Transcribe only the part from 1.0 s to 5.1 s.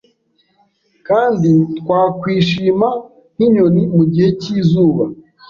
Kandi twakwishima nkinyoni mugihe cyizuba